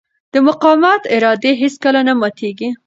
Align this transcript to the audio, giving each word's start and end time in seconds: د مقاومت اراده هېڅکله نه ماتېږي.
د 0.33 0.35
مقاومت 0.47 1.01
اراده 1.15 1.51
هېڅکله 1.61 1.99
نه 2.07 2.13
ماتېږي. 2.21 2.69